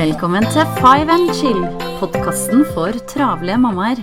Velkommen 0.00 0.46
til 0.48 0.64
Five 0.78 1.12
and 1.12 1.28
Chill, 1.36 1.58
podkasten 2.00 2.62
for 2.72 2.96
travle 3.10 3.58
mammaer. 3.60 4.00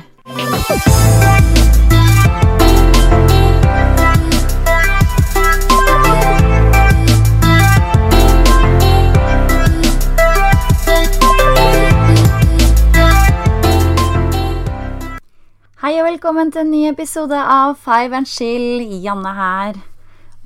Hei 15.82 15.97
og 15.97 16.05
velkommen 16.12 16.54
til 16.54 16.62
en 16.62 16.73
ny 16.76 16.86
episode 16.91 17.34
av 17.41 17.80
Five 17.82 18.22
and 18.22 18.30
Chill. 18.30 18.84
Janne 19.02 19.34
her. 19.41 19.86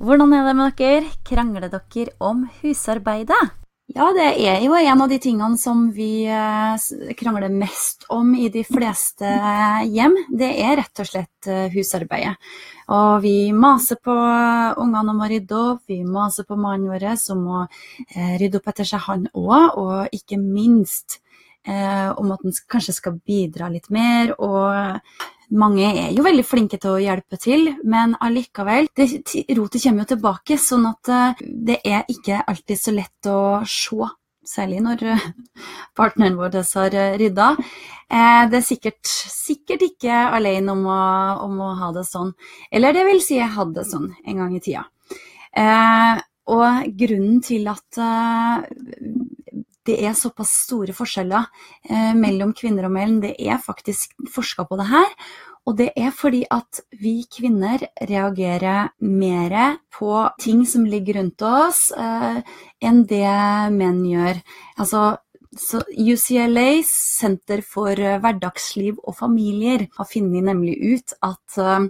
Hvordan 0.00 0.32
er 0.32 0.48
det 0.48 0.56
med 0.56 0.78
dere? 0.80 1.10
Krangler 1.28 1.68
dere 1.68 2.14
om 2.20 2.46
husarbeidet? 2.62 3.52
Ja, 3.92 4.06
det 4.16 4.24
er 4.40 4.62
jo 4.64 4.72
en 4.72 5.02
av 5.04 5.10
de 5.10 5.18
tingene 5.20 5.58
som 5.60 5.82
vi 5.92 6.24
eh, 6.24 6.84
krangler 7.18 7.52
mest 7.52 8.06
om 8.14 8.30
i 8.32 8.46
de 8.48 8.62
fleste 8.64 9.28
hjem. 9.84 10.14
Det 10.32 10.48
er 10.64 10.78
rett 10.80 11.02
og 11.02 11.08
slett 11.10 11.48
eh, 11.50 11.66
husarbeidet. 11.74 12.32
Og 12.96 13.18
vi 13.20 13.34
maser 13.52 14.00
på 14.00 14.14
ungene 14.80 15.12
om 15.12 15.20
å 15.20 15.28
rydde 15.28 15.58
opp, 15.58 15.82
vi 15.92 15.98
maser 16.08 16.48
på 16.48 16.56
mannen 16.56 16.88
vår 16.88 17.04
som 17.20 17.44
må 17.44 17.66
eh, 17.66 18.38
rydde 18.40 18.62
opp 18.62 18.72
etter 18.72 18.88
seg, 18.88 19.04
han 19.10 19.28
òg. 19.34 19.76
Og 19.76 20.16
ikke 20.16 20.40
minst 20.40 21.20
om 21.62 22.32
at 22.34 22.40
han 22.42 22.54
kanskje 22.74 22.92
skal 22.96 23.20
bidra 23.22 23.68
litt 23.70 23.86
mer. 23.94 24.32
og 24.42 25.06
mange 25.52 25.84
er 25.84 26.12
jo 26.16 26.24
veldig 26.24 26.44
flinke 26.46 26.78
til 26.80 26.94
å 26.94 27.02
hjelpe 27.02 27.38
til, 27.40 27.68
men 27.84 28.16
allikevel, 28.24 28.88
rotet 28.96 29.84
kommer 29.84 30.04
jo 30.04 30.10
tilbake. 30.14 30.58
Sånn 30.60 30.88
at 30.88 31.12
det 31.40 31.80
er 31.84 32.04
ikke 32.12 32.42
alltid 32.48 32.80
så 32.80 32.94
lett 32.96 33.30
å 33.30 33.40
se, 33.68 34.08
særlig 34.48 34.80
når 34.84 35.04
partneren 35.98 36.38
vår 36.40 36.60
har 36.62 36.96
rydda. 37.20 37.50
Det 38.08 38.58
er 38.58 38.66
sikkert, 38.66 39.04
sikkert 39.06 39.84
ikke 39.86 40.24
alene 40.36 40.74
om 40.74 40.86
å, 40.88 41.02
om 41.46 41.60
å, 41.64 41.70
ha 41.80 41.92
det 41.96 42.04
sånn. 42.08 42.34
Eller 42.72 42.96
det 42.96 43.06
vil 43.08 43.22
si, 43.24 43.38
jeg 43.38 43.52
hadde 43.54 43.80
det 43.80 43.88
sånn 43.88 44.10
en 44.24 44.42
gang 44.42 44.56
i 44.56 44.62
tida. 44.64 44.86
Og 46.52 46.96
grunnen 46.98 47.38
til 47.44 47.68
at 47.70 48.00
det 49.88 49.98
er 50.06 50.14
såpass 50.14 50.52
store 50.66 50.94
forskjeller 50.94 51.48
eh, 51.90 52.12
mellom 52.18 52.52
kvinner 52.54 52.86
og 52.86 52.94
menn. 52.94 53.18
Det 53.22 53.34
er 53.40 53.62
faktisk 53.62 54.14
forska 54.30 54.66
på 54.68 54.78
det 54.78 54.88
her. 54.92 55.08
Og 55.66 55.76
det 55.78 55.92
er 55.94 56.10
fordi 56.10 56.42
at 56.50 56.80
vi 56.98 57.22
kvinner 57.30 57.84
reagerer 58.08 58.90
mer 58.98 59.76
på 59.94 60.14
ting 60.42 60.64
som 60.66 60.84
ligger 60.84 61.20
rundt 61.20 61.42
oss, 61.46 61.90
eh, 61.94 62.40
enn 62.82 63.04
det 63.06 63.34
menn 63.70 64.00
gjør. 64.08 64.42
Altså, 64.78 65.18
UCLA, 65.52 66.82
Senter 66.88 67.62
for 67.62 67.94
hverdagsliv 67.94 68.98
og 69.04 69.14
familier, 69.14 69.86
har 69.98 70.08
funnet 70.08 70.50
nemlig 70.50 70.78
ut 70.82 71.14
at 71.22 71.58
eh, 71.62 71.86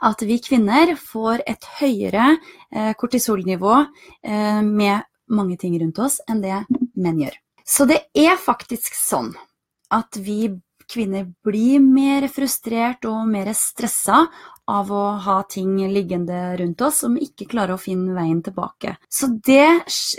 at 0.00 0.22
vi 0.24 0.38
kvinner 0.40 0.94
får 0.96 1.42
et 1.48 1.66
høyere 1.80 2.32
eh, 2.72 2.92
kortisolnivå 2.96 3.74
eh, 4.24 4.62
med 4.64 5.04
mange 5.30 5.58
ting 5.60 5.76
rundt 5.80 6.00
oss 6.02 6.20
enn 6.28 6.40
det 6.44 6.62
menn 6.96 7.20
gjør. 7.20 7.36
Så 7.64 7.86
det 7.86 8.00
er 8.16 8.40
faktisk 8.40 8.96
sånn 8.96 9.34
at 9.92 10.16
vi 10.18 10.48
kvinner 10.90 11.28
blir 11.46 11.80
mer 11.82 12.26
frustrert 12.32 13.06
og 13.08 13.28
mer 13.30 13.52
stressa 13.56 14.24
av 14.70 14.90
å 14.94 15.04
ha 15.24 15.40
ting 15.50 15.74
liggende 15.90 16.38
rundt 16.60 16.82
oss 16.86 17.02
som 17.04 17.18
ikke 17.18 17.48
klarer 17.50 17.74
å 17.74 17.80
finne 17.80 18.14
veien 18.14 18.42
tilbake. 18.44 18.96
Så 19.10 19.32
det 19.46 19.66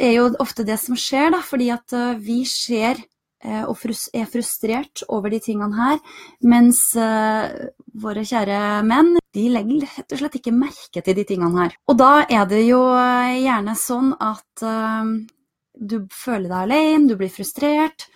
er 0.01 0.13
jo 0.17 0.27
ofte 0.43 0.65
det 0.67 0.79
som 0.81 0.97
skjer, 0.99 1.31
da, 1.35 1.41
fordi 1.45 1.71
at 1.73 1.95
eh, 1.95 2.19
vi 2.19 2.41
ser 2.49 2.99
eh, 3.43 3.63
og 3.63 3.79
er 4.13 4.27
frustrert 4.31 5.05
over 5.07 5.31
de 5.31 5.41
tingene 5.43 5.77
her, 5.77 6.01
mens 6.43 6.83
uh, 6.99 7.47
våre 8.03 8.25
kjære 8.27 8.59
menn 8.87 9.15
de 9.33 9.47
legger 9.49 9.87
rett 9.87 10.13
og 10.13 10.21
slett 10.21 10.39
ikke 10.41 10.55
merke 10.55 11.01
til 11.01 11.17
de 11.17 11.25
tingene 11.27 11.63
her. 11.63 11.77
Og 11.87 11.97
da 11.99 12.25
er 12.27 12.45
det 12.51 12.65
jo 12.67 12.81
gjerne 12.91 13.77
sånn 13.79 14.11
at 14.19 14.65
du 15.81 15.97
føler 16.11 16.49
deg 16.51 16.57
alene, 16.59 17.07
du 17.07 17.15
blir 17.17 17.31
frustrert, 17.31 18.09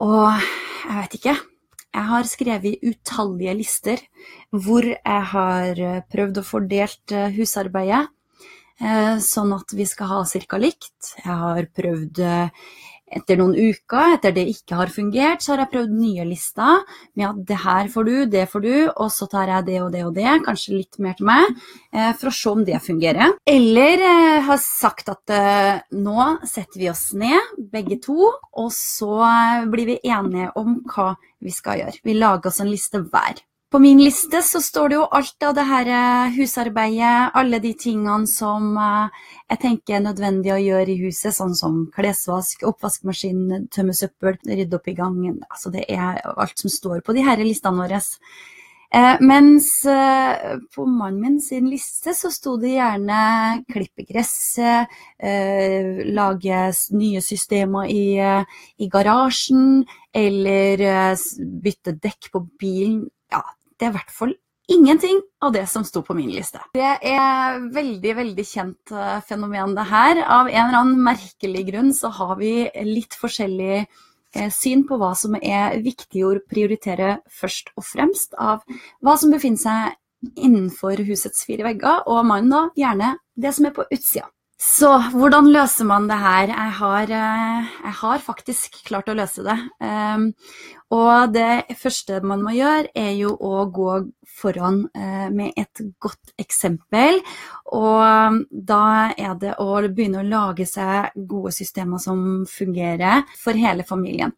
og 0.00 0.30
jeg 0.86 0.96
vet 0.96 1.18
ikke. 1.18 1.40
Jeg 1.90 2.06
har 2.06 2.28
skrevet 2.30 2.84
utallige 2.86 3.54
lister 3.58 4.02
hvor 4.54 4.86
jeg 4.86 5.22
har 5.32 5.80
prøvd 6.12 6.38
å 6.38 6.46
fordelt 6.46 7.14
husarbeidet, 7.34 8.04
sånn 9.26 9.56
at 9.56 9.74
vi 9.76 9.86
skal 9.90 10.12
ha 10.12 10.20
ca. 10.24 10.60
likt. 10.62 11.10
Jeg 11.18 11.36
har 11.42 11.66
prøvd 11.74 12.22
etter 13.10 13.40
noen 13.40 13.56
uker, 13.56 14.14
etter 14.16 14.34
det 14.34 14.46
ikke 14.52 14.78
har 14.78 14.92
fungert, 14.92 15.42
så 15.42 15.54
har 15.54 15.64
jeg 15.64 15.72
prøvd 15.74 15.96
nye 15.96 16.26
lister 16.28 16.84
med 17.18 17.26
at 17.28 17.40
det 17.48 17.58
her 17.64 17.90
får 17.92 18.06
du, 18.06 18.14
det 18.30 18.46
får 18.52 18.64
du, 18.64 18.74
og 18.90 19.10
så 19.14 19.28
tar 19.30 19.50
jeg 19.50 19.66
det 19.70 19.80
og 19.82 19.90
det 19.94 20.04
og 20.06 20.14
det, 20.16 20.28
kanskje 20.46 20.78
litt 20.78 21.00
mer 21.02 21.18
til 21.18 21.28
meg, 21.30 21.50
eh, 21.94 22.12
for 22.20 22.30
å 22.30 22.34
se 22.40 22.54
om 22.54 22.64
det 22.66 22.80
fungerer. 22.84 23.34
Eller 23.50 24.06
eh, 24.06 24.38
har 24.46 24.62
sagt 24.62 25.10
at 25.12 25.34
eh, 25.34 25.82
nå 25.98 26.30
setter 26.44 26.80
vi 26.80 26.90
oss 26.92 27.08
ned, 27.18 27.54
begge 27.72 28.00
to, 28.04 28.30
og 28.30 28.72
så 28.74 29.12
blir 29.70 29.94
vi 29.94 30.00
enige 30.06 30.52
om 30.60 30.80
hva 30.90 31.12
vi 31.40 31.52
skal 31.54 31.82
gjøre. 31.82 32.02
Vi 32.06 32.18
lager 32.18 32.52
oss 32.52 32.60
en 32.62 32.70
liste 32.70 33.02
hver. 33.02 33.40
På 33.70 33.78
min 33.78 34.00
liste 34.02 34.42
så 34.42 34.58
står 34.58 34.88
det 34.88 34.96
jo 34.96 35.04
alt 35.14 35.44
av 35.46 35.52
det 35.54 35.64
her 35.68 35.88
eh, 35.94 36.32
husarbeidet, 36.34 37.30
alle 37.38 37.60
de 37.62 37.70
tingene 37.78 38.26
som 38.26 38.72
eh, 38.74 39.26
jeg 39.52 39.60
tenker 39.62 39.94
er 39.94 40.02
nødvendig 40.08 40.50
å 40.50 40.56
gjøre 40.58 40.90
i 40.90 40.96
huset, 41.04 41.30
sånn 41.36 41.54
som 41.54 41.84
klesvask, 41.94 42.64
oppvaskmaskin, 42.66 43.68
tømme 43.70 43.94
søppel, 43.94 44.40
rydde 44.42 44.74
opp 44.74 44.90
i 44.90 44.94
gangen. 44.98 45.36
Altså 45.46 45.70
det 45.70 45.84
er 45.86 46.18
alt 46.32 46.58
som 46.58 46.72
står 46.72 47.04
på 47.06 47.14
de 47.14 47.22
her 47.28 47.38
listene 47.46 47.78
våre. 47.78 48.00
Eh, 48.90 49.22
mens 49.22 49.70
på 50.74 50.88
mannen 50.90 51.20
min 51.22 51.38
sin 51.38 51.70
liste 51.70 52.16
så 52.18 52.32
sto 52.34 52.56
det 52.58 52.74
gjerne 52.74 53.20
klippe 53.70 54.02
gresset, 54.08 54.90
lage 56.18 56.64
nye 56.98 57.22
systemer 57.22 57.86
i, 57.86 58.18
i 58.18 58.90
garasjen, 58.90 59.86
eller 60.10 60.84
bytte 61.38 61.94
dekk 62.02 62.32
på 62.34 62.46
bilen. 62.58 63.06
Ja, 63.30 63.44
det 63.80 63.88
er 63.88 63.94
i 63.94 63.96
hvert 63.96 64.12
fall 64.14 64.36
ingenting 64.70 65.20
av 65.42 65.52
det 65.52 65.64
som 65.66 65.84
sto 65.84 66.02
på 66.06 66.14
min 66.14 66.30
liste. 66.30 66.60
Det 66.76 66.92
er 67.10 67.58
veldig, 67.74 68.12
veldig 68.20 68.46
kjent 68.46 68.92
eh, 68.94 69.18
fenomen, 69.26 69.74
det 69.74 69.86
her. 69.90 70.20
Av 70.22 70.50
en 70.50 70.68
eller 70.68 70.82
annen 70.82 71.02
merkelig 71.04 71.64
grunn 71.72 71.90
så 71.96 72.12
har 72.14 72.36
vi 72.38 72.52
litt 72.86 73.16
forskjellig 73.18 73.80
eh, 73.80 74.50
syn 74.54 74.84
på 74.86 75.00
hva 75.00 75.12
som 75.18 75.34
er 75.40 75.80
viktig 75.82 76.22
å 76.26 76.36
prioritere 76.50 77.18
først 77.40 77.74
og 77.76 77.86
fremst 77.88 78.36
av 78.38 78.62
hva 79.02 79.16
som 79.18 79.34
befinner 79.34 79.64
seg 79.64 79.96
innenfor 80.36 81.00
husets 81.08 81.46
fire 81.48 81.64
vegger, 81.64 82.04
og 82.06 82.26
mannen 82.28 82.52
da 82.52 82.66
gjerne 82.76 83.14
det 83.40 83.54
som 83.56 83.66
er 83.66 83.74
på 83.74 83.88
utsida. 83.88 84.28
Så 84.60 84.90
hvordan 85.14 85.46
løser 85.54 85.86
man 85.88 86.04
det 86.10 86.18
her? 86.20 86.50
Jeg 86.52 86.72
har, 86.76 87.02
eh, 87.08 87.68
jeg 87.84 87.94
har 88.02 88.18
faktisk 88.20 88.82
klart 88.84 89.08
å 89.08 89.14
løse 89.16 89.40
det. 89.46 89.56
Ehm, 89.80 90.34
og 90.92 91.32
det 91.32 91.64
første 91.80 92.20
man 92.20 92.42
må 92.44 92.52
gjøre, 92.52 92.90
er 92.94 93.14
jo 93.16 93.32
å 93.40 93.64
gå 93.72 93.94
foran 94.28 94.82
eh, 94.94 95.30
med 95.32 95.56
et 95.56 95.80
godt 95.98 96.34
eksempel. 96.36 97.22
Og 97.72 98.44
da 98.52 98.82
er 99.16 99.38
det 99.40 99.54
å 99.64 99.80
begynne 99.88 100.20
å 100.20 100.28
lage 100.28 100.68
seg 100.68 101.16
gode 101.16 101.54
systemer 101.56 101.98
som 101.98 102.44
fungerer 102.44 103.24
for 103.40 103.56
hele 103.56 103.88
familien. 103.88 104.36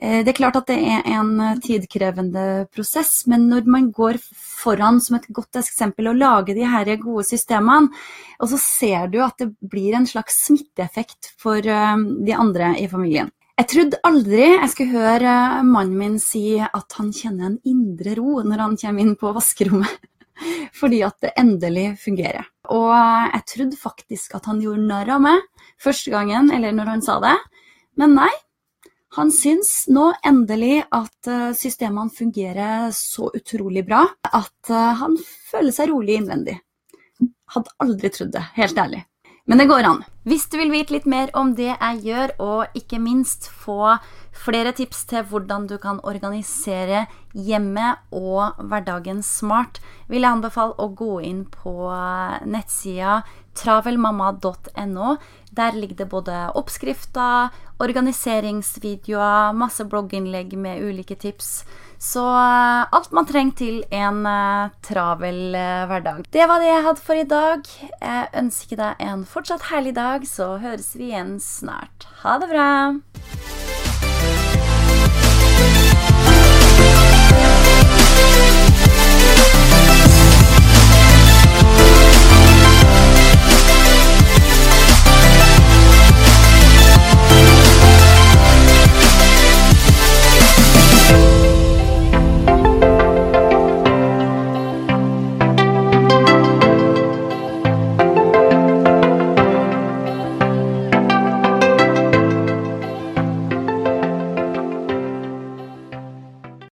Eh, 0.00 0.22
det 0.24 0.32
er 0.32 0.38
klart 0.38 0.56
at 0.56 0.70
det 0.70 0.78
er 0.80 1.04
en 1.12 1.34
tidkrevende 1.60 2.66
prosess, 2.72 3.26
men 3.28 3.48
når 3.50 3.68
man 3.68 3.90
går 3.92 4.18
foran 4.32 5.00
som 5.04 5.18
et 5.18 5.28
godt 5.28 5.60
eksempel 5.60 6.08
og 6.12 6.20
lager 6.20 6.56
de 6.56 6.68
her 6.68 6.94
gode 7.02 7.26
systemene, 7.28 7.92
og 8.40 8.52
så 8.52 8.60
ser 8.60 9.10
du 9.12 9.20
at 9.24 9.36
det 9.40 9.52
blir 9.60 9.98
en 9.98 10.08
slags 10.08 10.40
smitteeffekt 10.46 11.34
for 11.40 11.60
eh, 11.60 12.06
de 12.24 12.36
andre 12.36 12.74
i 12.80 12.88
familien. 12.88 13.30
Jeg 13.60 13.68
trodde 13.68 13.98
aldri 14.08 14.44
jeg 14.46 14.68
skulle 14.72 14.94
høre 14.96 15.32
eh, 15.60 15.64
mannen 15.68 15.98
min 16.00 16.20
si 16.22 16.54
at 16.64 16.96
han 16.96 17.10
kjenner 17.12 17.50
en 17.50 17.58
indre 17.68 18.16
ro 18.16 18.40
når 18.40 18.64
han 18.64 18.78
kommer 18.80 19.04
inn 19.04 19.18
på 19.20 19.34
vaskerommet. 19.36 19.98
Fordi 20.80 21.02
at 21.04 21.18
det 21.20 21.34
endelig 21.36 21.98
fungerer. 22.00 22.46
Og 22.72 22.88
jeg 22.88 23.42
trodde 23.52 23.76
faktisk 23.76 24.38
at 24.38 24.48
han 24.48 24.62
gjorde 24.64 24.86
narr 24.88 25.12
av 25.12 25.20
meg 25.20 25.42
første 25.80 26.08
gangen, 26.14 26.48
eller 26.54 26.72
når 26.72 26.94
han 26.94 27.04
sa 27.04 27.18
det. 27.20 27.34
Men 28.00 28.16
nei, 28.16 28.30
han 29.16 29.30
syns 29.34 29.88
nå 29.90 30.06
endelig 30.26 30.84
at 30.94 31.30
eh, 31.30 31.50
systemene 31.58 32.12
fungerer 32.14 32.90
så 32.94 33.30
utrolig 33.34 33.82
bra 33.88 34.04
at 34.30 34.70
eh, 34.70 34.90
han 35.02 35.16
føler 35.50 35.74
seg 35.74 35.90
rolig 35.90 36.20
innvendig. 36.20 36.60
Hadde 37.50 37.74
aldri 37.82 38.12
trodd 38.14 38.30
det, 38.36 38.44
helt 38.54 38.78
ærlig. 38.78 39.02
Men 39.50 39.58
det 39.58 39.66
går 39.66 39.82
an. 39.82 40.04
Hvis 40.30 40.44
du 40.46 40.60
vil 40.60 40.70
vite 40.70 40.94
litt 40.94 41.06
mer 41.10 41.32
om 41.34 41.56
det 41.58 41.72
jeg 41.72 42.02
gjør, 42.04 42.32
og 42.38 42.76
ikke 42.78 43.00
minst 43.02 43.48
få 43.50 43.96
flere 44.30 44.70
tips 44.78 45.02
til 45.10 45.24
hvordan 45.26 45.64
du 45.66 45.74
kan 45.82 45.98
organisere 46.06 47.08
hjemmet 47.34 47.98
og 48.14 48.60
hverdagen 48.62 49.24
smart, 49.26 49.80
vil 50.06 50.22
jeg 50.22 50.36
anbefale 50.36 50.78
å 50.78 50.86
gå 50.94 51.18
inn 51.26 51.42
på 51.50 51.74
nettsida 52.46 53.24
travelmamma.no. 53.58 55.16
Der 55.50 55.74
ligger 55.74 56.04
det 56.04 56.10
både 56.14 56.38
oppskrifter, 56.54 57.50
organiseringsvideoer, 57.82 59.50
masse 59.58 59.82
blogginnlegg 59.82 60.54
med 60.54 60.78
ulike 60.86 61.18
tips. 61.18 61.64
Så 62.00 62.22
eh, 62.24 62.86
alt 62.96 63.10
man 63.12 63.28
trenger 63.28 63.56
til 63.58 63.82
en 63.92 64.22
uh, 64.24 64.72
travel 64.84 65.52
uh, 65.52 65.84
hverdag. 65.90 66.24
Det 66.32 66.46
var 66.48 66.62
det 66.62 66.70
jeg 66.70 66.86
hadde 66.86 67.04
for 67.04 67.20
i 67.20 67.26
dag. 67.28 67.68
Jeg 68.00 68.30
ønsker 68.40 68.80
deg 68.80 69.04
en 69.04 69.26
fortsatt 69.28 69.68
herlig 69.68 69.92
dag, 70.00 70.24
så 70.24 70.54
høres 70.64 70.94
vi 70.96 71.10
igjen 71.10 71.36
snart. 71.44 72.08
Ha 72.24 72.38
det 72.40 72.48
bra! 72.54 72.70